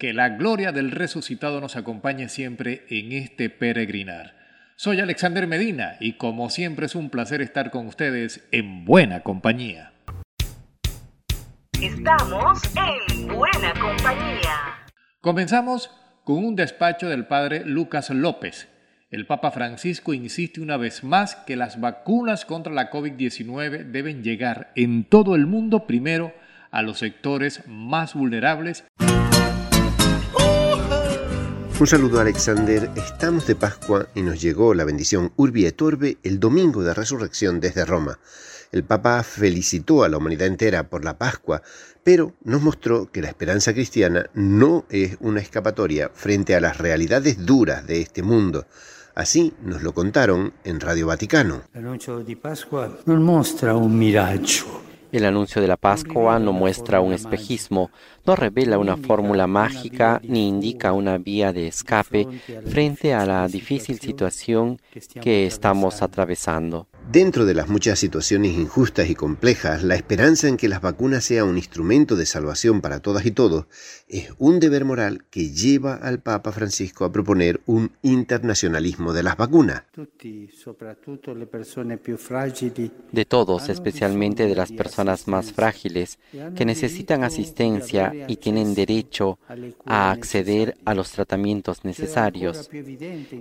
Que 0.00 0.14
la 0.14 0.30
gloria 0.30 0.72
del 0.72 0.92
resucitado 0.92 1.60
nos 1.60 1.76
acompañe 1.76 2.30
siempre 2.30 2.86
en 2.88 3.12
este 3.12 3.50
peregrinar. 3.50 4.34
Soy 4.76 4.98
Alexander 4.98 5.46
Medina 5.46 5.98
y 6.00 6.14
como 6.14 6.48
siempre 6.48 6.86
es 6.86 6.94
un 6.94 7.10
placer 7.10 7.42
estar 7.42 7.70
con 7.70 7.86
ustedes 7.86 8.48
en 8.50 8.86
buena 8.86 9.20
compañía. 9.20 9.92
Estamos 11.78 12.62
en 12.76 13.28
buena 13.28 13.74
compañía. 13.74 14.86
Comenzamos 15.20 15.90
con 16.24 16.46
un 16.46 16.56
despacho 16.56 17.10
del 17.10 17.26
padre 17.26 17.62
Lucas 17.66 18.08
López, 18.08 18.68
el 19.10 19.26
Papa 19.26 19.50
Francisco 19.50 20.14
insiste 20.14 20.62
una 20.62 20.78
vez 20.78 21.04
más 21.04 21.34
que 21.34 21.56
las 21.56 21.78
vacunas 21.78 22.46
contra 22.46 22.72
la 22.72 22.90
COVID-19 22.90 23.90
deben 23.90 24.22
llegar 24.22 24.72
en 24.76 25.04
todo 25.04 25.34
el 25.34 25.46
mundo 25.46 25.86
primero 25.86 26.32
a 26.70 26.80
los 26.80 27.00
sectores 27.00 27.64
más 27.66 28.14
vulnerables. 28.14 28.84
Un 31.80 31.86
saludo 31.86 32.20
Alexander, 32.20 32.90
estamos 32.94 33.46
de 33.46 33.56
Pascua 33.56 34.06
y 34.14 34.20
nos 34.20 34.38
llegó 34.38 34.74
la 34.74 34.84
bendición 34.84 35.32
Urbi 35.36 35.64
et 35.64 35.80
Orbe 35.80 36.18
el 36.22 36.38
domingo 36.38 36.82
de 36.82 36.92
resurrección 36.92 37.58
desde 37.58 37.86
Roma. 37.86 38.18
El 38.70 38.84
Papa 38.84 39.22
felicitó 39.22 40.04
a 40.04 40.10
la 40.10 40.18
humanidad 40.18 40.46
entera 40.46 40.90
por 40.90 41.06
la 41.06 41.16
Pascua, 41.16 41.62
pero 42.04 42.34
nos 42.44 42.60
mostró 42.60 43.10
que 43.10 43.22
la 43.22 43.28
esperanza 43.28 43.72
cristiana 43.72 44.28
no 44.34 44.84
es 44.90 45.16
una 45.20 45.40
escapatoria 45.40 46.10
frente 46.12 46.54
a 46.54 46.60
las 46.60 46.76
realidades 46.76 47.46
duras 47.46 47.86
de 47.86 48.02
este 48.02 48.22
mundo. 48.22 48.66
Así 49.14 49.54
nos 49.62 49.82
lo 49.82 49.94
contaron 49.94 50.52
en 50.64 50.80
Radio 50.80 51.06
Vaticano. 51.06 51.62
El 51.72 51.86
anuncio 51.86 52.22
de 52.22 52.36
Pascua 52.36 52.98
no 53.06 53.16
muestra 53.16 53.74
un 53.74 53.98
miraggio. 53.98 54.89
El 55.12 55.24
anuncio 55.24 55.60
de 55.60 55.68
la 55.68 55.76
Pascua 55.76 56.38
no 56.38 56.52
muestra 56.52 57.00
un 57.00 57.12
espejismo, 57.12 57.90
no 58.24 58.36
revela 58.36 58.78
una 58.78 58.96
fórmula 58.96 59.46
mágica 59.48 60.20
ni 60.22 60.46
indica 60.46 60.92
una 60.92 61.18
vía 61.18 61.52
de 61.52 61.66
escape 61.66 62.28
frente 62.66 63.12
a 63.12 63.26
la 63.26 63.48
difícil 63.48 63.98
situación 63.98 64.80
que 65.20 65.46
estamos 65.46 66.02
atravesando. 66.02 66.86
Dentro 67.12 67.44
de 67.44 67.54
las 67.54 67.68
muchas 67.68 67.98
situaciones 67.98 68.52
injustas 68.52 69.10
y 69.10 69.16
complejas, 69.16 69.82
la 69.82 69.96
esperanza 69.96 70.46
en 70.46 70.56
que 70.56 70.68
las 70.68 70.80
vacunas 70.80 71.24
sean 71.24 71.48
un 71.48 71.56
instrumento 71.56 72.14
de 72.14 72.24
salvación 72.24 72.80
para 72.80 73.00
todas 73.00 73.26
y 73.26 73.32
todos 73.32 73.66
es 74.06 74.28
un 74.38 74.60
deber 74.60 74.84
moral 74.84 75.24
que 75.28 75.50
lleva 75.50 75.96
al 75.96 76.20
Papa 76.20 76.52
Francisco 76.52 77.04
a 77.04 77.10
proponer 77.10 77.62
un 77.66 77.90
internacionalismo 78.02 79.12
de 79.12 79.24
las 79.24 79.36
vacunas. 79.36 79.82
De 83.10 83.24
todos, 83.24 83.68
especialmente 83.68 84.46
de 84.46 84.54
las 84.54 84.70
personas 84.70 85.26
más 85.26 85.52
frágiles, 85.52 86.20
que 86.54 86.64
necesitan 86.64 87.24
asistencia 87.24 88.12
y 88.28 88.36
tienen 88.36 88.76
derecho 88.76 89.40
a 89.84 90.12
acceder 90.12 90.76
a 90.84 90.94
los 90.94 91.10
tratamientos 91.10 91.84
necesarios. 91.84 92.70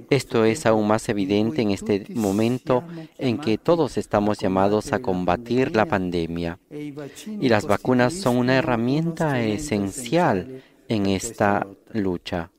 Esto 0.09 0.43
es 0.43 0.65
aún 0.65 0.87
más 0.87 1.07
evidente 1.07 1.61
en 1.61 1.69
este 1.69 2.07
momento 2.15 2.83
en 3.19 3.37
que 3.37 3.58
todos 3.63 3.97
estamos 3.97 4.39
llamados 4.39 4.93
a 4.93 4.99
combatir 4.99 5.75
la 5.75 5.85
pandemia 5.85 6.59
y 6.69 7.49
las 7.49 7.65
vacunas 7.65 8.13
son 8.13 8.37
una 8.37 8.55
herramienta 8.55 9.41
esencial 9.41 10.63
en 10.87 11.05
esta 11.05 11.67
lucha. 11.93 12.51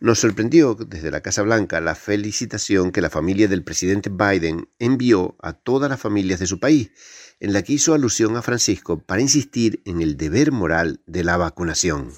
Nos 0.00 0.18
sorprendió 0.18 0.74
desde 0.74 1.12
la 1.12 1.20
Casa 1.20 1.42
Blanca 1.42 1.80
la 1.80 1.94
felicitación 1.94 2.90
que 2.90 3.00
la 3.00 3.08
familia 3.08 3.46
del 3.46 3.62
presidente 3.62 4.10
Biden 4.10 4.68
envió 4.80 5.36
a 5.40 5.52
todas 5.52 5.88
las 5.88 6.00
familias 6.00 6.40
de 6.40 6.48
su 6.48 6.58
país, 6.58 6.90
en 7.38 7.52
la 7.52 7.62
que 7.62 7.74
hizo 7.74 7.94
alusión 7.94 8.36
a 8.36 8.42
Francisco 8.42 8.98
para 8.98 9.22
insistir 9.22 9.80
en 9.84 10.02
el 10.02 10.16
deber 10.16 10.50
moral 10.50 11.00
de 11.06 11.22
la 11.22 11.36
vacunación. 11.36 12.10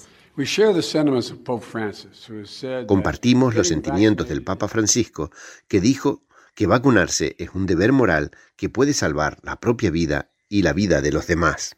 Compartimos 2.87 3.55
los 3.55 3.67
sentimientos 3.67 4.27
del 4.27 4.43
Papa 4.43 4.67
Francisco, 4.67 5.31
que 5.67 5.79
dijo 5.79 6.23
que 6.55 6.65
vacunarse 6.65 7.35
es 7.37 7.49
un 7.53 7.65
deber 7.65 7.91
moral 7.91 8.31
que 8.55 8.69
puede 8.69 8.93
salvar 8.93 9.39
la 9.43 9.59
propia 9.59 9.91
vida 9.91 10.31
y 10.49 10.63
la 10.63 10.73
vida 10.73 11.01
de 11.01 11.11
los 11.11 11.27
demás. 11.27 11.77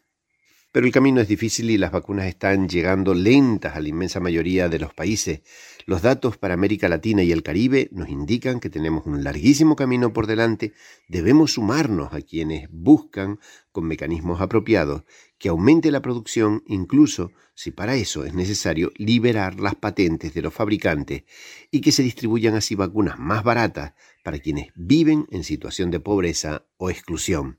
Pero 0.70 0.86
el 0.86 0.92
camino 0.92 1.20
es 1.20 1.28
difícil 1.28 1.70
y 1.70 1.78
las 1.78 1.90
vacunas 1.90 2.26
están 2.26 2.68
llegando 2.68 3.14
lentas 3.14 3.74
a 3.74 3.80
la 3.80 3.88
inmensa 3.88 4.20
mayoría 4.20 4.68
de 4.68 4.78
los 4.78 4.92
países. 4.92 5.40
Los 5.86 6.02
datos 6.02 6.36
para 6.36 6.52
América 6.52 6.88
Latina 6.90 7.22
y 7.22 7.32
el 7.32 7.42
Caribe 7.42 7.88
nos 7.90 8.10
indican 8.10 8.60
que 8.60 8.68
tenemos 8.68 9.06
un 9.06 9.24
larguísimo 9.24 9.76
camino 9.76 10.12
por 10.12 10.26
delante. 10.26 10.74
Debemos 11.08 11.54
sumarnos 11.54 12.12
a 12.12 12.20
quienes 12.20 12.68
buscan, 12.70 13.40
con 13.72 13.86
mecanismos 13.86 14.42
apropiados, 14.42 15.04
que 15.38 15.48
aumente 15.48 15.90
la 15.90 16.02
producción, 16.02 16.62
incluso 16.66 17.32
si 17.54 17.70
para 17.70 17.94
eso 17.94 18.24
es 18.24 18.34
necesario 18.34 18.92
liberar 18.96 19.60
las 19.60 19.74
patentes 19.74 20.34
de 20.34 20.42
los 20.42 20.52
fabricantes 20.52 21.24
y 21.70 21.80
que 21.80 21.92
se 21.92 22.02
distribuyan 22.02 22.54
así 22.54 22.74
vacunas 22.74 23.18
más 23.18 23.42
baratas 23.44 23.94
para 24.22 24.38
quienes 24.38 24.68
viven 24.74 25.26
en 25.30 25.44
situación 25.44 25.90
de 25.90 26.00
pobreza 26.00 26.66
o 26.76 26.90
exclusión. 26.90 27.58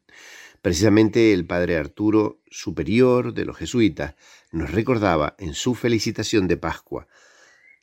Precisamente 0.61 1.33
el 1.33 1.45
padre 1.45 1.77
Arturo, 1.77 2.41
superior 2.49 3.33
de 3.33 3.45
los 3.45 3.57
jesuitas, 3.57 4.15
nos 4.51 4.71
recordaba 4.71 5.35
en 5.37 5.53
su 5.53 5.73
felicitación 5.73 6.47
de 6.47 6.57
Pascua, 6.57 7.07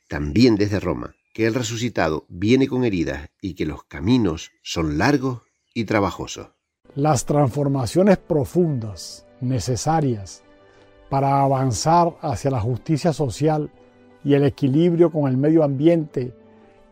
también 0.07 0.55
desde 0.55 0.79
Roma, 0.79 1.15
que 1.33 1.45
el 1.45 1.53
resucitado 1.53 2.25
viene 2.29 2.67
con 2.67 2.83
heridas 2.83 3.29
y 3.41 3.55
que 3.55 3.65
los 3.65 3.83
caminos 3.83 4.51
son 4.63 4.97
largos 4.97 5.41
y 5.73 5.85
trabajosos. 5.85 6.49
Las 6.95 7.25
transformaciones 7.25 8.17
profundas, 8.17 9.26
necesarias 9.41 10.43
para 11.09 11.41
avanzar 11.41 12.15
hacia 12.21 12.51
la 12.51 12.59
justicia 12.59 13.13
social 13.13 13.69
y 14.23 14.33
el 14.33 14.43
equilibrio 14.43 15.11
con 15.11 15.29
el 15.29 15.37
medio 15.37 15.63
ambiente 15.63 16.33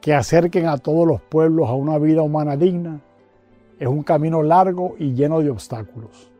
que 0.01 0.13
acerquen 0.13 0.67
a 0.67 0.77
todos 0.77 1.07
los 1.07 1.21
pueblos 1.21 1.67
a 1.67 1.73
una 1.73 1.97
vida 1.97 2.21
humana 2.21 2.55
digna, 2.55 3.01
es 3.79 3.87
un 3.87 4.03
camino 4.03 4.43
largo 4.43 4.95
y 4.99 5.13
lleno 5.13 5.41
de 5.41 5.49
obstáculos. 5.49 6.31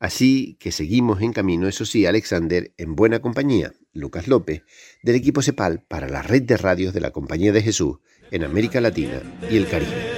Así 0.00 0.56
que 0.58 0.72
seguimos 0.72 1.22
en 1.22 1.32
camino, 1.32 1.68
eso 1.68 1.84
sí, 1.84 2.06
Alexander, 2.06 2.72
en 2.76 2.96
buena 2.96 3.20
compañía, 3.20 3.72
Lucas 3.92 4.26
López, 4.26 4.64
del 5.02 5.14
equipo 5.14 5.42
CEPAL 5.42 5.84
para 5.86 6.08
la 6.08 6.22
red 6.22 6.42
de 6.42 6.56
radios 6.56 6.92
de 6.92 7.00
la 7.00 7.12
Compañía 7.12 7.52
de 7.52 7.62
Jesús 7.62 7.98
en 8.32 8.42
América 8.42 8.80
Latina 8.80 9.22
y 9.48 9.56
el 9.58 9.68
Caribe. 9.68 10.11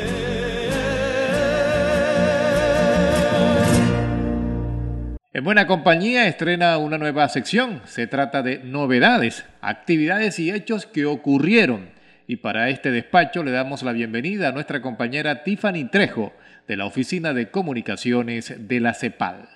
En 5.36 5.42
Buena 5.42 5.66
Compañía 5.66 6.28
estrena 6.28 6.78
una 6.78 6.96
nueva 6.96 7.28
sección. 7.28 7.80
Se 7.86 8.06
trata 8.06 8.44
de 8.44 8.60
novedades, 8.60 9.44
actividades 9.62 10.38
y 10.38 10.52
hechos 10.52 10.86
que 10.86 11.06
ocurrieron 11.06 11.88
y 12.28 12.36
para 12.36 12.68
este 12.68 12.92
despacho 12.92 13.42
le 13.42 13.50
damos 13.50 13.82
la 13.82 13.90
bienvenida 13.90 14.50
a 14.50 14.52
nuestra 14.52 14.80
compañera 14.80 15.42
Tiffany 15.42 15.90
Trejo 15.90 16.30
de 16.68 16.76
la 16.76 16.86
Oficina 16.86 17.32
de 17.32 17.50
Comunicaciones 17.50 18.54
de 18.68 18.78
la 18.78 18.94
CEPAL. 18.94 19.48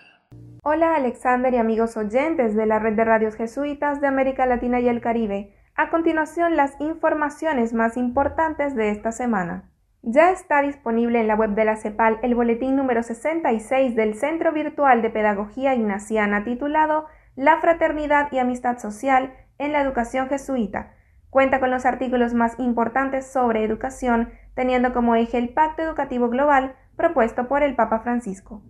Hola 0.65 0.97
Alexander 0.97 1.55
y 1.55 1.59
amigos 1.59 1.97
oyentes 1.97 2.57
de 2.57 2.67
la 2.67 2.81
Red 2.81 2.95
de 2.95 3.05
Radios 3.05 3.37
Jesuitas 3.37 4.01
de 4.01 4.09
América 4.09 4.47
Latina 4.47 4.81
y 4.81 4.89
el 4.89 5.01
Caribe. 5.01 5.55
A 5.77 5.91
continuación 5.91 6.57
las 6.57 6.73
informaciones 6.81 7.73
más 7.73 7.97
importantes 7.97 8.75
de 8.75 8.91
esta 8.91 9.13
semana. 9.13 9.71
Ya 10.11 10.31
está 10.31 10.63
disponible 10.63 11.21
en 11.21 11.29
la 11.29 11.35
web 11.35 11.51
de 11.51 11.67
la 11.67 11.77
CEPAL 11.77 12.19
el 12.23 12.35
boletín 12.35 12.77
número 12.77 13.03
66 13.03 13.95
del 13.95 14.15
Centro 14.15 14.53
Virtual 14.55 15.03
de 15.03 15.11
Pedagogía 15.11 15.75
Ignaciana 15.75 16.45
titulado 16.45 17.05
La 17.37 17.61
Fraternidad 17.61 18.33
y 18.33 18.39
Amistad 18.39 18.79
Social 18.79 19.35
en 19.59 19.73
la 19.73 19.83
Educación 19.83 20.31
Jesuita, 20.31 20.95
Cuenta 21.29 21.61
con 21.61 21.71
los 21.71 21.85
artículos 21.85 22.33
más 22.33 22.59
importantes 22.59 23.31
sobre 23.31 23.65
educación, 23.65 24.31
teniendo 24.55 24.95
como 24.95 25.15
eje 25.15 25.37
el 25.37 25.51
Pacto 25.51 25.83
Educativo 25.83 26.31
Global 26.31 26.75
propuesto 26.97 27.47
por 27.47 27.63
el 27.63 27.77
Papa 27.77 28.01
Francisco. 28.01 28.63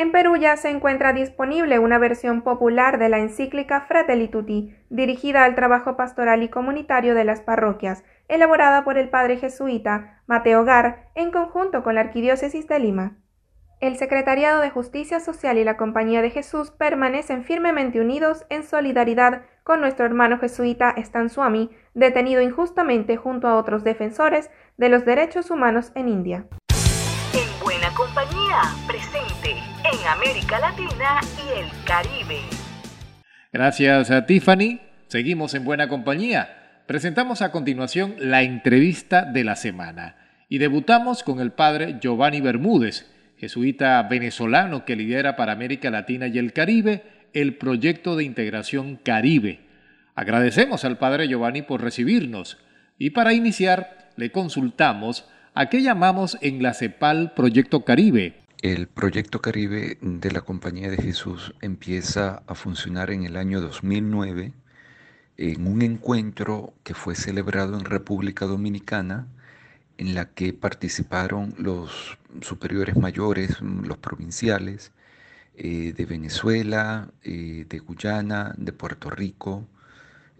En 0.00 0.12
Perú 0.12 0.36
ya 0.36 0.56
se 0.56 0.70
encuentra 0.70 1.12
disponible 1.12 1.78
una 1.78 1.98
versión 1.98 2.40
popular 2.40 2.98
de 2.98 3.10
la 3.10 3.18
encíclica 3.18 3.82
Fratelli 3.82 4.28
Tutti, 4.28 4.74
dirigida 4.88 5.44
al 5.44 5.54
trabajo 5.54 5.98
pastoral 5.98 6.42
y 6.42 6.48
comunitario 6.48 7.14
de 7.14 7.24
las 7.24 7.42
parroquias, 7.42 8.02
elaborada 8.26 8.82
por 8.82 8.96
el 8.96 9.10
padre 9.10 9.36
jesuita 9.36 10.22
Mateo 10.26 10.64
Gar 10.64 11.10
en 11.14 11.30
conjunto 11.30 11.82
con 11.82 11.96
la 11.96 12.00
Arquidiócesis 12.00 12.66
de 12.66 12.78
Lima. 12.78 13.18
El 13.80 13.98
Secretariado 13.98 14.62
de 14.62 14.70
Justicia 14.70 15.20
Social 15.20 15.58
y 15.58 15.64
la 15.64 15.76
Compañía 15.76 16.22
de 16.22 16.30
Jesús 16.30 16.70
permanecen 16.70 17.44
firmemente 17.44 18.00
unidos 18.00 18.46
en 18.48 18.62
solidaridad 18.62 19.42
con 19.64 19.82
nuestro 19.82 20.06
hermano 20.06 20.38
jesuita 20.38 20.94
Stan 20.96 21.28
Swami, 21.28 21.68
detenido 21.92 22.40
injustamente 22.40 23.18
junto 23.18 23.48
a 23.48 23.56
otros 23.58 23.84
defensores 23.84 24.50
de 24.78 24.88
los 24.88 25.04
derechos 25.04 25.50
humanos 25.50 25.92
en 25.94 26.08
India. 26.08 26.46
Compañía, 28.00 28.62
presente 28.86 29.50
en 29.50 30.06
América 30.08 30.58
Latina 30.58 31.20
y 31.36 31.58
el 31.58 31.66
Caribe. 31.84 32.40
Gracias 33.52 34.10
a 34.10 34.24
Tiffany. 34.24 34.80
Seguimos 35.08 35.52
en 35.52 35.66
buena 35.66 35.86
compañía. 35.86 36.82
Presentamos 36.86 37.42
a 37.42 37.52
continuación 37.52 38.14
la 38.18 38.40
entrevista 38.40 39.26
de 39.26 39.44
la 39.44 39.54
semana 39.54 40.16
y 40.48 40.56
debutamos 40.56 41.22
con 41.22 41.40
el 41.40 41.52
padre 41.52 41.98
Giovanni 42.00 42.40
Bermúdez 42.40 43.06
jesuita 43.36 44.02
venezolano 44.04 44.86
que 44.86 44.96
lidera 44.96 45.36
para 45.36 45.52
América 45.52 45.90
Latina 45.90 46.26
y 46.26 46.38
el 46.38 46.54
Caribe 46.54 47.02
el 47.34 47.56
proyecto 47.56 48.16
de 48.16 48.24
integración 48.24 48.96
Caribe. 48.96 49.60
Agradecemos 50.14 50.86
al 50.86 50.96
Padre 50.96 51.28
Giovanni 51.28 51.60
por 51.60 51.82
recibirnos 51.82 52.56
y 52.98 53.10
para 53.10 53.34
iniciar 53.34 54.10
le 54.16 54.32
consultamos 54.32 55.28
a 55.54 55.68
qué 55.68 55.82
llamamos 55.82 56.38
en 56.40 56.62
la 56.62 56.74
CEPAL 56.74 57.32
Proyecto 57.34 57.84
Caribe. 57.84 58.36
El 58.62 58.86
Proyecto 58.86 59.40
Caribe 59.40 59.98
de 60.00 60.30
la 60.30 60.42
Compañía 60.42 60.90
de 60.90 60.98
Jesús 60.98 61.54
empieza 61.60 62.42
a 62.46 62.54
funcionar 62.54 63.10
en 63.10 63.24
el 63.24 63.36
año 63.36 63.60
2009 63.60 64.52
en 65.38 65.66
un 65.66 65.82
encuentro 65.82 66.74
que 66.84 66.94
fue 66.94 67.14
celebrado 67.14 67.78
en 67.78 67.84
República 67.84 68.44
Dominicana 68.44 69.26
en 69.96 70.14
la 70.14 70.26
que 70.26 70.52
participaron 70.52 71.54
los 71.58 72.18
superiores 72.42 72.96
mayores, 72.96 73.60
los 73.60 73.98
provinciales 73.98 74.92
eh, 75.56 75.92
de 75.96 76.04
Venezuela, 76.04 77.08
eh, 77.22 77.66
de 77.68 77.78
Guyana, 77.78 78.54
de 78.56 78.72
Puerto 78.72 79.10
Rico, 79.10 79.66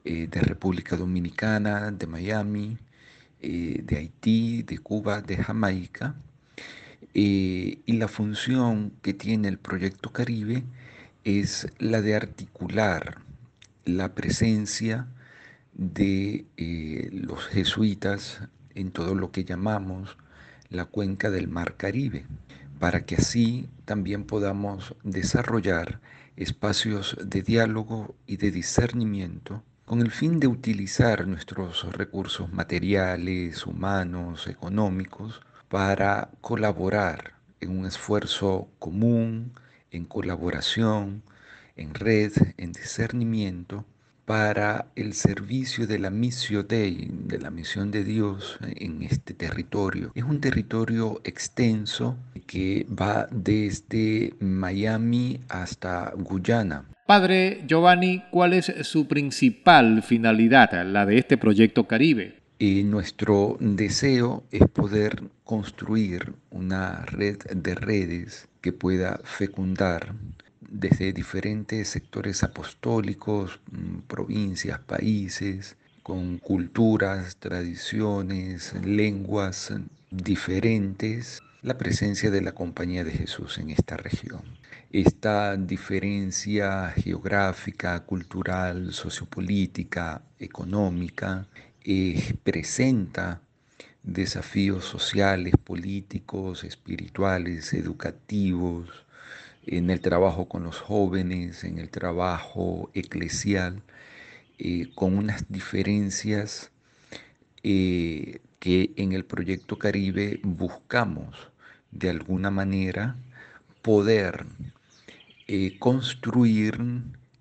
eh, 0.05 0.29
de 0.31 0.41
República 0.41 0.97
Dominicana, 0.97 1.91
de 1.91 2.07
Miami, 2.07 2.79
de 3.43 3.97
Haití, 3.97 4.63
de 4.63 4.79
Cuba, 4.79 5.23
de 5.23 5.37
Jamaica. 5.37 6.15
y 7.13 7.83
la 7.87 8.09
función 8.09 8.93
que 9.03 9.15
tiene 9.15 9.49
el 9.49 9.59
proyecto 9.59 10.13
Caribe 10.13 10.63
es 11.25 11.67
la 11.79 12.01
de 12.03 12.15
articular 12.15 13.19
la 13.85 14.15
presencia 14.15 15.07
de 15.75 16.45
los 17.13 17.47
jesuitas 17.47 18.43
en 18.75 18.91
todo 18.91 19.15
lo 19.15 19.31
que 19.31 19.45
llamamos 19.45 20.17
la 20.69 20.85
cuenca 20.85 21.31
del 21.31 21.49
Mar 21.49 21.77
Caribe, 21.77 22.27
para 22.79 23.05
que 23.05 23.17
así 23.17 23.69
también 23.85 24.25
podamos 24.25 24.95
desarrollar 25.03 26.01
espacios 26.37 27.17
de 27.23 27.43
diálogo 27.43 28.15
y 28.27 28.37
de 28.37 28.51
discernimiento 28.51 29.63
con 29.91 30.03
el 30.03 30.13
fin 30.13 30.39
de 30.39 30.47
utilizar 30.47 31.27
nuestros 31.27 31.83
recursos 31.93 32.53
materiales, 32.53 33.67
humanos, 33.67 34.47
económicos, 34.47 35.43
para 35.69 36.31
colaborar 36.41 37.33
en 37.59 37.77
un 37.77 37.87
esfuerzo 37.87 38.69
común, 38.79 39.53
en 39.91 40.05
colaboración, 40.05 41.25
en 41.75 41.93
red, 41.95 42.33
en 42.57 42.71
discernimiento, 42.71 43.85
para 44.31 44.87
el 44.95 45.15
servicio 45.15 45.89
de 45.89 45.99
la 45.99 46.09
misión 46.09 46.65
de 46.69 47.39
la 47.43 47.51
misión 47.51 47.91
de 47.91 48.05
Dios 48.05 48.59
en 48.77 49.03
este 49.03 49.35
territorio. 49.35 50.13
Es 50.15 50.23
un 50.23 50.41
territorio 50.41 51.21
extenso 51.25 52.17
que 52.47 52.87
va 52.89 53.27
desde 53.33 54.33
Miami 54.39 55.41
hasta 55.49 56.13
Guyana. 56.17 56.85
Padre 57.09 57.65
Giovanni, 57.67 58.23
¿cuál 58.31 58.53
es 58.53 58.73
su 58.83 59.09
principal 59.09 60.01
finalidad, 60.05 60.71
la 60.87 61.07
de 61.07 61.19
este 61.19 61.37
proyecto 61.37 61.89
Caribe? 61.89 62.37
Y 62.61 62.85
nuestro 62.85 63.57
deseo 63.59 64.45
es 64.53 64.63
poder 64.69 65.25
construir 65.43 66.35
una 66.51 67.05
red 67.07 67.39
de 67.53 67.75
redes 67.75 68.49
que 68.61 68.73
pueda 68.73 69.19
fecundar 69.25 70.15
desde 70.71 71.13
diferentes 71.13 71.89
sectores 71.89 72.43
apostólicos, 72.43 73.61
mm, 73.71 73.99
provincias, 74.07 74.79
países, 74.81 75.77
con 76.03 76.39
culturas, 76.39 77.37
tradiciones, 77.37 78.75
lenguas 78.85 79.73
diferentes, 80.11 81.43
la 81.63 81.77
presencia 81.77 82.31
de 82.31 82.41
la 82.41 82.53
Compañía 82.53 83.05
de 83.05 83.13
Jesús 83.13 83.59
en 83.59 83.71
esta 83.71 83.97
región. 83.97 84.43
Esta 84.93 85.57
diferencia 85.57 86.91
geográfica, 86.91 88.01
cultural, 88.01 88.93
sociopolítica, 88.93 90.23
económica, 90.39 91.47
presenta 92.43 93.41
desafíos 94.03 94.85
sociales, 94.85 95.55
políticos, 95.63 96.65
espirituales, 96.65 97.73
educativos, 97.75 98.89
en 99.71 99.89
el 99.89 100.01
trabajo 100.01 100.49
con 100.49 100.65
los 100.65 100.81
jóvenes, 100.81 101.63
en 101.63 101.79
el 101.79 101.91
trabajo 101.91 102.91
eclesial, 102.93 103.83
eh, 104.59 104.91
con 104.97 105.17
unas 105.17 105.45
diferencias 105.49 106.73
eh, 107.63 108.41
que 108.59 108.91
en 108.97 109.13
el 109.13 109.25
proyecto 109.25 109.79
Caribe 109.79 110.41
buscamos 110.43 111.37
de 111.93 112.11
alguna 112.11 112.51
manera 112.51 113.15
poder 113.81 114.45
eh, 115.47 115.79
construir 115.79 116.81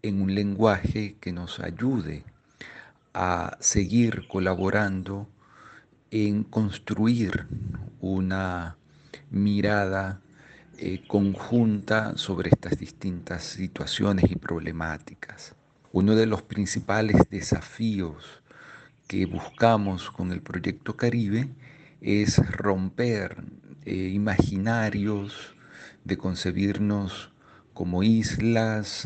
en 0.04 0.22
un 0.22 0.36
lenguaje 0.36 1.16
que 1.20 1.34
nos 1.34 1.60
ayude 1.60 2.24
a 3.16 3.58
seguir 3.60 4.28
colaborando 4.28 5.28
en 6.12 6.44
construir 6.44 7.48
una 8.02 8.76
mirada 9.32 10.22
eh, 10.82 11.02
conjunta 11.08 12.16
sobre 12.16 12.52
estas 12.52 12.80
distintas 12.80 13.44
situaciones 13.44 14.32
y 14.32 14.38
problemáticas. 14.38 15.54
Uno 15.92 16.16
de 16.16 16.26
los 16.26 16.42
principales 16.42 17.18
desafíos 17.30 18.42
que 19.06 19.26
buscamos 19.26 20.10
con 20.10 20.32
el 20.32 20.42
proyecto 20.42 20.96
Caribe 20.96 21.50
es 22.00 22.38
romper 22.52 23.44
eh, 23.84 23.94
imaginarios 24.14 25.54
de 26.06 26.18
concebirnos 26.18 27.30
como 27.74 28.02
islas, 28.02 29.06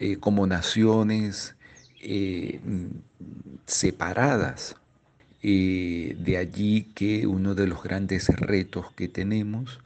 eh, 0.00 0.16
como 0.18 0.48
naciones 0.48 1.54
separadas. 3.66 4.74
de 5.42 6.36
allí 6.40 6.90
que 6.94 7.26
uno 7.28 7.54
de 7.54 7.68
los 7.68 7.84
grandes 7.84 8.26
retos 8.28 8.92
que 8.96 9.06
tenemos 9.06 9.78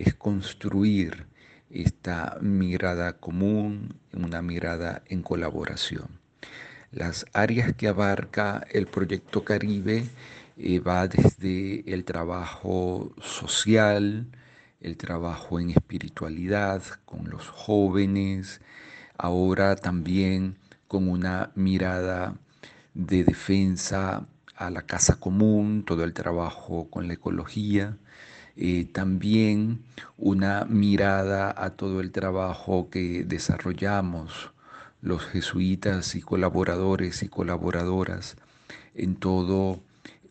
es 0.00 0.14
construir 0.14 1.26
esta 1.70 2.38
mirada 2.40 3.18
común, 3.18 3.94
una 4.14 4.40
mirada 4.40 5.02
en 5.06 5.22
colaboración. 5.22 6.08
Las 6.90 7.26
áreas 7.34 7.74
que 7.74 7.88
abarca 7.88 8.66
el 8.70 8.86
proyecto 8.86 9.44
Caribe 9.44 10.08
eh, 10.56 10.80
va 10.80 11.06
desde 11.06 11.84
el 11.92 12.04
trabajo 12.04 13.14
social, 13.20 14.26
el 14.80 14.96
trabajo 14.96 15.60
en 15.60 15.70
espiritualidad 15.70 16.82
con 17.04 17.28
los 17.28 17.46
jóvenes, 17.48 18.60
ahora 19.18 19.76
también 19.76 20.56
con 20.88 21.08
una 21.08 21.52
mirada 21.54 22.34
de 22.94 23.22
defensa 23.22 24.26
a 24.56 24.70
la 24.70 24.82
casa 24.82 25.20
común, 25.20 25.84
todo 25.86 26.04
el 26.04 26.14
trabajo 26.14 26.88
con 26.90 27.06
la 27.06 27.14
ecología, 27.14 27.96
eh, 28.56 28.86
también 28.92 29.80
una 30.16 30.64
mirada 30.64 31.54
a 31.56 31.70
todo 31.70 32.00
el 32.00 32.12
trabajo 32.12 32.90
que 32.90 33.24
desarrollamos 33.24 34.50
los 35.02 35.24
jesuitas 35.24 36.14
y 36.14 36.20
colaboradores 36.20 37.22
y 37.22 37.28
colaboradoras 37.28 38.36
en 38.94 39.16
todo 39.16 39.80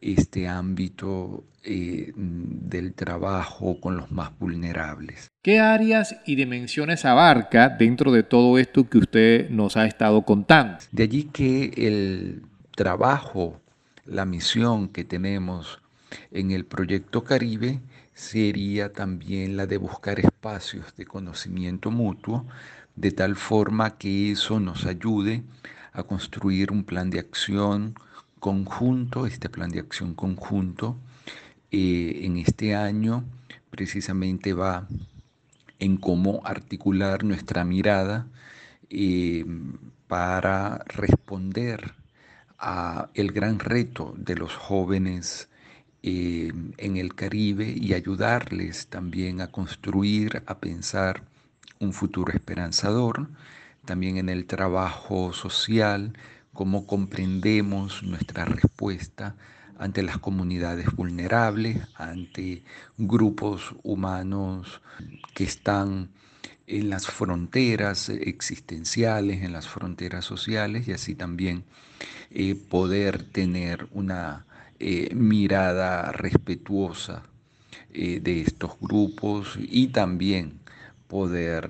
este 0.01 0.47
ámbito 0.47 1.43
eh, 1.63 2.13
del 2.15 2.93
trabajo 2.93 3.81
con 3.81 3.97
los 3.97 4.11
más 4.11 4.31
vulnerables. 4.39 5.29
¿Qué 5.41 5.59
áreas 5.59 6.15
y 6.25 6.35
dimensiones 6.35 7.03
abarca 7.05 7.69
dentro 7.69 8.11
de 8.11 8.23
todo 8.23 8.57
esto 8.57 8.87
que 8.89 8.97
usted 8.97 9.49
nos 9.49 9.75
ha 9.75 9.85
estado 9.85 10.21
contando? 10.21 10.77
De 10.91 11.03
allí 11.03 11.25
que 11.25 11.71
el 11.75 12.43
trabajo, 12.75 13.59
la 14.05 14.25
misión 14.25 14.87
que 14.87 15.03
tenemos 15.03 15.81
en 16.31 16.51
el 16.51 16.65
proyecto 16.65 17.23
Caribe 17.23 17.81
sería 18.19 18.91
también 18.91 19.55
la 19.55 19.65
de 19.65 19.77
buscar 19.77 20.19
espacios 20.19 20.93
de 20.97 21.05
conocimiento 21.05 21.89
mutuo, 21.89 22.45
de 22.97 23.11
tal 23.11 23.37
forma 23.37 23.97
que 23.97 24.31
eso 24.31 24.59
nos 24.59 24.85
ayude 24.85 25.43
a 25.93 26.03
construir 26.03 26.73
un 26.73 26.83
plan 26.83 27.09
de 27.09 27.19
acción 27.19 27.95
conjunto, 28.39 29.25
este 29.25 29.47
plan 29.47 29.69
de 29.69 29.79
acción 29.79 30.15
conjunto 30.15 30.97
eh, 31.71 32.19
en 32.23 32.37
este 32.37 32.75
año 32.75 33.23
precisamente 33.69 34.53
va 34.53 34.85
en 35.79 35.95
cómo 35.95 36.41
articular 36.43 37.23
nuestra 37.23 37.63
mirada 37.63 38.27
eh, 38.89 39.45
para 40.07 40.83
responder 40.87 41.93
a 42.57 43.09
el 43.13 43.31
gran 43.31 43.59
reto 43.59 44.13
de 44.17 44.35
los 44.35 44.53
jóvenes 44.55 45.47
eh, 46.01 46.51
en 46.77 46.97
el 46.97 47.13
Caribe 47.15 47.73
y 47.75 47.93
ayudarles 47.93 48.87
también 48.87 49.41
a 49.41 49.47
construir, 49.47 50.43
a 50.45 50.59
pensar 50.59 51.23
un 51.79 51.93
futuro 51.93 52.33
esperanzador, 52.33 53.27
también 53.85 54.17
en 54.17 54.29
el 54.29 54.45
trabajo 54.45 55.33
social, 55.33 56.13
cómo 56.53 56.85
comprendemos 56.85 58.03
nuestra 58.03 58.45
respuesta 58.45 59.35
ante 59.77 60.03
las 60.03 60.17
comunidades 60.17 60.93
vulnerables, 60.93 61.77
ante 61.95 62.63
grupos 62.97 63.73
humanos 63.83 64.81
que 65.33 65.45
están 65.45 66.09
en 66.67 66.89
las 66.89 67.07
fronteras 67.07 68.09
existenciales, 68.09 69.41
en 69.41 69.53
las 69.53 69.67
fronteras 69.67 70.25
sociales 70.25 70.87
y 70.87 70.91
así 70.91 71.15
también 71.15 71.63
eh, 72.29 72.55
poder 72.55 73.23
tener 73.23 73.87
una 73.91 74.45
eh, 74.79 75.13
mirada 75.15 76.11
respetuosa 76.11 77.23
eh, 77.93 78.19
de 78.19 78.41
estos 78.41 78.79
grupos 78.79 79.57
y 79.59 79.87
también 79.87 80.59
poder 81.07 81.69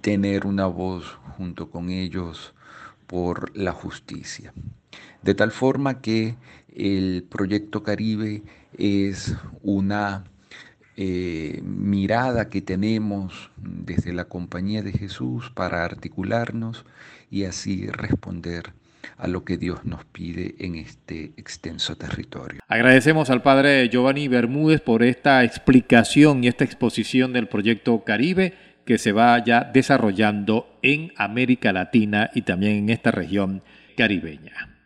tener 0.00 0.46
una 0.46 0.66
voz 0.66 1.18
junto 1.36 1.70
con 1.70 1.90
ellos 1.90 2.54
por 3.08 3.56
la 3.56 3.72
justicia. 3.72 4.52
De 5.22 5.34
tal 5.34 5.50
forma 5.50 6.00
que 6.00 6.36
el 6.72 7.24
proyecto 7.28 7.82
Caribe 7.82 8.42
es 8.76 9.34
una 9.62 10.24
eh, 10.96 11.60
mirada 11.62 12.48
que 12.48 12.60
tenemos 12.60 13.50
desde 13.56 14.12
la 14.12 14.24
compañía 14.24 14.82
de 14.82 14.92
Jesús 14.92 15.50
para 15.54 15.84
articularnos 15.84 16.84
y 17.30 17.44
así 17.44 17.86
responder 17.86 18.72
a 19.16 19.28
lo 19.28 19.44
que 19.44 19.56
Dios 19.56 19.84
nos 19.84 20.04
pide 20.04 20.54
en 20.58 20.76
este 20.76 21.32
extenso 21.36 21.96
territorio. 21.96 22.60
Agradecemos 22.68 23.30
al 23.30 23.42
padre 23.42 23.88
Giovanni 23.88 24.28
Bermúdez 24.28 24.80
por 24.80 25.02
esta 25.02 25.44
explicación 25.44 26.44
y 26.44 26.48
esta 26.48 26.64
exposición 26.64 27.32
del 27.32 27.48
proyecto 27.48 28.04
Caribe 28.04 28.54
que 28.84 28.96
se 28.96 29.12
va 29.12 29.42
ya 29.44 29.64
desarrollando 29.64 30.78
en 30.82 31.12
América 31.16 31.72
Latina 31.72 32.30
y 32.34 32.42
también 32.42 32.76
en 32.76 32.88
esta 32.88 33.10
región 33.10 33.62
caribeña. 33.96 34.78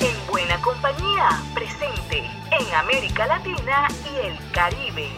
En 0.00 0.30
buena 0.30 0.56
compañía, 0.60 1.28
presente 1.52 2.18
en 2.18 2.74
América 2.76 3.26
Latina 3.26 3.88
y 4.04 4.26
el 4.26 4.34
Caribe. 4.52 5.08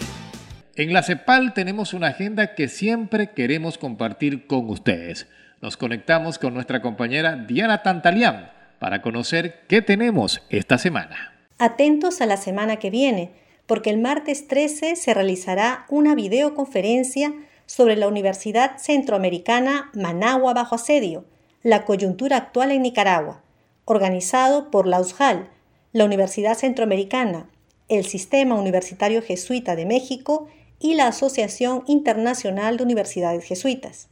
En 0.77 0.95
la 0.95 1.03
CEPAL 1.03 1.53
tenemos 1.53 1.93
una 1.93 2.07
agenda 2.07 2.55
que 2.55 2.69
siempre 2.69 3.33
queremos 3.33 3.77
compartir 3.77 4.47
con 4.47 4.71
ustedes. 4.71 5.29
Nos 5.61 5.77
conectamos 5.77 6.39
con 6.39 6.55
nuestra 6.55 6.81
compañera 6.81 7.37
Diana 7.37 7.83
Tantalián 7.83 8.51
para 8.79 9.03
conocer 9.03 9.61
qué 9.69 9.83
tenemos 9.83 10.41
esta 10.49 10.79
semana. 10.79 11.35
Atentos 11.59 12.23
a 12.23 12.27
la 12.27 12.39
semana 12.39 12.77
que 12.77 12.89
viene, 12.89 13.33
porque 13.67 13.91
el 13.91 13.99
martes 13.99 14.49
13 14.49 14.97
se 14.97 15.13
realizará 15.13 15.85
una 15.91 16.15
videoconferencia 16.15 17.35
sobre 17.67 17.97
la 17.97 18.09
Universidad 18.09 18.79
Centroamericana 18.79 19.91
Managua 19.93 20.55
bajo 20.55 20.77
asedio, 20.77 21.27
la 21.63 21.85
coyuntura 21.85 22.39
actual 22.39 22.73
en 22.73 22.81
Nicaragua, 22.81 23.43
organizado 23.85 24.71
por 24.71 24.87
la 24.87 24.99
USJAL, 24.99 25.51
la 25.93 26.07
Universidad 26.07 26.57
Centroamericana, 26.57 27.51
el 27.91 28.07
Sistema 28.07 28.55
Universitario 28.55 29.21
Jesuita 29.21 29.77
de 29.77 29.85
México 29.85 30.49
y 30.79 30.95
la 30.95 31.09
Asociación 31.09 31.85
Internacional 31.87 32.79
de 32.79 32.85
Universidades 32.85 33.45
Jesuitas. 33.45 34.09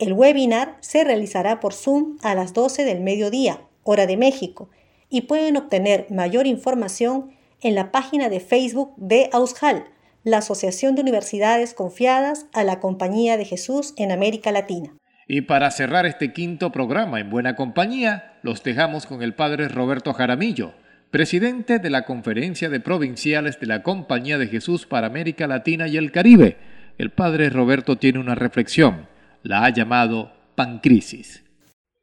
El 0.00 0.14
webinar 0.14 0.78
se 0.80 1.04
realizará 1.04 1.60
por 1.60 1.74
Zoom 1.74 2.16
a 2.22 2.34
las 2.34 2.54
12 2.54 2.86
del 2.86 3.00
mediodía, 3.00 3.60
hora 3.82 4.06
de 4.06 4.16
México, 4.16 4.70
y 5.10 5.22
pueden 5.22 5.58
obtener 5.58 6.06
mayor 6.08 6.46
información 6.46 7.32
en 7.60 7.74
la 7.74 7.92
página 7.92 8.30
de 8.30 8.40
Facebook 8.40 8.94
de 8.96 9.28
AUSJAL, 9.30 9.84
la 10.24 10.38
Asociación 10.38 10.94
de 10.94 11.02
Universidades 11.02 11.74
Confiadas 11.74 12.46
a 12.54 12.64
la 12.64 12.80
Compañía 12.80 13.36
de 13.36 13.44
Jesús 13.44 13.92
en 13.98 14.10
América 14.10 14.52
Latina. 14.52 14.94
Y 15.28 15.42
para 15.42 15.70
cerrar 15.70 16.06
este 16.06 16.32
quinto 16.32 16.72
programa 16.72 17.20
en 17.20 17.28
buena 17.28 17.54
compañía, 17.54 18.38
los 18.40 18.62
dejamos 18.62 19.04
con 19.04 19.20
el 19.20 19.34
padre 19.34 19.68
Roberto 19.68 20.14
Jaramillo, 20.14 20.72
presidente 21.10 21.78
de 21.78 21.90
la 21.90 22.06
Conferencia 22.06 22.70
de 22.70 22.80
Provinciales 22.80 23.60
de 23.60 23.66
la 23.66 23.82
Compañía 23.82 24.38
de 24.38 24.46
Jesús 24.46 24.86
para 24.86 25.08
América 25.08 25.46
Latina 25.46 25.88
y 25.88 25.98
el 25.98 26.10
Caribe. 26.10 26.56
El 26.96 27.10
padre 27.10 27.50
Roberto 27.50 27.96
tiene 27.96 28.18
una 28.18 28.34
reflexión, 28.34 29.06
la 29.42 29.64
ha 29.64 29.70
llamado 29.70 30.32
pancrisis. 30.54 31.44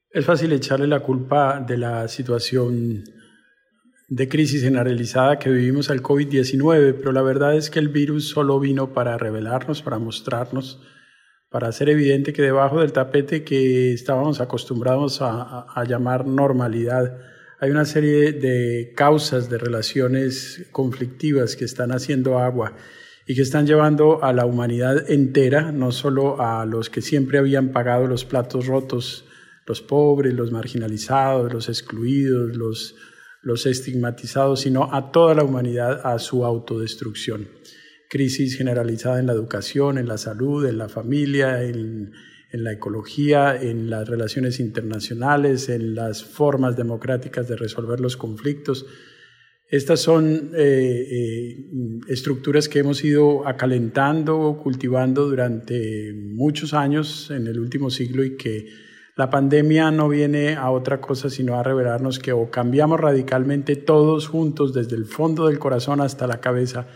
Es 0.10 0.26
fácil 0.26 0.52
echarle 0.54 0.88
la 0.88 1.02
culpa 1.02 1.60
de 1.60 1.78
la 1.78 2.08
situación 2.08 3.04
de 4.10 4.30
crisis 4.30 4.64
generalizada 4.64 5.38
que 5.38 5.50
vivimos 5.50 5.90
al 5.90 6.02
COVID-19, 6.02 6.96
pero 6.98 7.12
la 7.12 7.22
verdad 7.22 7.56
es 7.56 7.70
que 7.70 7.80
el 7.80 7.90
virus 7.90 8.30
solo 8.30 8.60
vino 8.60 8.94
para 8.94 9.18
revelarnos, 9.18 9.82
para 9.82 10.00
mostrarnos 10.00 10.80
para 11.50 11.70
hacer 11.70 11.90
evidente 11.90 12.34
que 12.34 12.42
debajo 12.42 12.82
del 12.82 12.92
tapete 12.92 13.44
que 13.44 13.94
estábamos 13.94 14.42
acostumbrados 14.42 15.20
a, 15.22 15.84
llamar 15.88 16.26
normalidad, 16.28 17.20
hay 17.60 17.72
una 17.72 17.86
serie 17.86 18.34
de 18.34 18.94
causas 18.96 19.50
de 19.50 19.58
relaciones 19.58 20.68
conflictivas 20.72 21.56
que 21.56 21.66
están 21.66 21.92
haciendo 21.92 22.38
agua 22.38 22.76
y 23.28 23.36
que 23.36 23.42
están 23.42 23.68
llevando 23.68 24.24
a 24.24 24.34
la 24.34 24.46
humanidad 24.46 25.12
entera, 25.12 25.72
no 25.72 25.92
solo 25.92 26.42
a 26.42 26.66
los 26.66 26.90
que 26.90 27.02
siempre 27.02 27.38
habían 27.38 27.72
pagado 27.72 28.08
los 28.08 28.26
platos 28.26 28.66
rotos, 28.66 29.26
los 29.66 29.82
pobres, 29.82 30.34
los 30.34 30.52
marginalizados, 30.52 31.54
los 31.54 31.68
excluidos, 31.68 32.56
los, 32.56 32.96
los 33.42 33.66
estigmatizados, 33.66 34.62
sino 34.62 34.94
a 34.94 35.12
toda 35.12 35.36
la 35.36 35.44
humanidad 35.44 36.02
a 36.06 36.18
su 36.20 36.46
autodestrucción 36.46 37.48
crisis 38.10 38.58
generalizada 38.58 39.20
en 39.20 39.28
la 39.28 39.34
educación, 39.34 39.98
en 39.98 40.08
la 40.08 40.18
salud, 40.18 40.66
en 40.66 40.78
la 40.78 40.90
familia, 40.90 41.64
en, 41.64 42.12
la 42.52 42.72
ecología, 42.72 43.62
en 43.62 43.90
las 43.90 44.08
relaciones 44.08 44.60
internacionales, 44.60 45.70
en 45.70 45.94
las 45.94 46.24
formas 46.24 46.76
democráticas 46.76 47.48
de 47.48 47.56
resolver 47.56 48.00
los 48.00 48.18
conflictos. 48.18 48.86
Estas 49.70 50.00
son 50.00 50.52
eh, 50.56 51.08
eh, 51.12 51.68
estructuras 52.08 52.70
que 52.70 52.80
hemos 52.80 53.04
ido 53.04 53.46
acalentando, 53.46 54.60
cultivando 54.64 55.28
durante 55.28 56.14
muchos 56.14 56.74
años 56.74 57.30
en 57.32 57.48
el 57.48 57.60
último 57.60 57.90
siglo 57.90 58.24
y 58.24 58.38
que 58.38 58.68
la 59.18 59.30
pandemia 59.30 59.92
no 59.92 60.08
viene 60.08 60.56
a 60.56 60.72
otra 60.72 61.02
cosa 61.02 61.30
sino 61.30 61.60
a 61.60 61.64
revelarnos 61.64 62.20
que 62.20 62.32
o 62.32 62.50
cambiamos 62.50 63.00
radicalmente 63.00 63.76
todos 63.76 64.28
juntos 64.28 64.74
desde 64.74 64.96
el 64.96 65.06
fondo 65.06 65.48
del 65.48 65.60
corazón 65.60 66.00
hasta 66.00 66.28
la 66.28 66.40
cabeza 66.40 66.88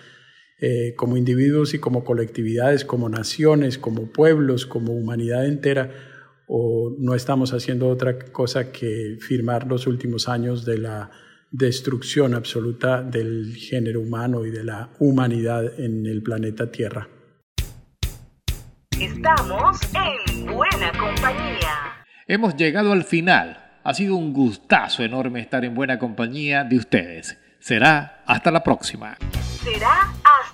eh, 0.64 0.94
como 0.96 1.18
individuos 1.18 1.74
y 1.74 1.80
como 1.80 2.06
colectividades, 2.06 2.86
como 2.86 3.10
naciones, 3.10 3.80
como 3.80 4.14
pueblos, 4.14 4.66
como 4.66 4.94
humanidad 4.94 5.46
entera, 5.46 5.92
o 6.48 6.96
no 7.00 7.16
estamos 7.16 7.52
haciendo 7.54 7.90
otra 7.90 8.20
cosa 8.20 8.72
que 8.72 9.18
firmar 9.20 9.68
los 9.68 9.88
últimos 9.88 10.30
años 10.30 10.64
de 10.64 10.78
la 10.78 11.10
destrucción 11.52 12.34
absoluta 12.34 13.04
del 13.04 13.56
género 13.58 14.00
humano 14.00 14.46
y 14.46 14.52
de 14.52 14.64
la 14.64 14.90
humanidad 15.00 15.80
en 15.80 16.06
el 16.06 16.24
planeta 16.24 16.72
Tierra. 16.72 17.08
Estamos 18.98 19.78
en 19.94 20.46
buena 20.46 20.92
compañía. 20.94 22.06
Hemos 22.26 22.56
llegado 22.56 22.94
al 22.94 23.04
final. 23.04 23.58
Ha 23.84 23.94
sido 23.94 24.16
un 24.16 24.32
gustazo 24.32 25.04
enorme 25.04 25.42
estar 25.42 25.66
en 25.66 25.76
buena 25.76 26.00
compañía 26.00 26.64
de 26.64 26.78
ustedes. 26.78 27.38
Será 27.60 28.24
hasta 28.26 28.52
la 28.52 28.64
próxima. 28.64 29.18
Será 29.64 30.14